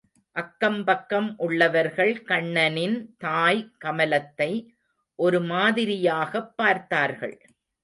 அக்கம் 0.31 0.83
பக்கம் 0.83 1.37
உள்ளவர்கள் 1.37 2.23
கண்ணனின் 2.23 3.15
தாய் 3.17 3.71
கமலத்தை 3.85 4.65
ஒரு 5.15 5.41
மாதிரியாகப் 5.41 6.57
பார்த்தார்கள். 6.57 7.41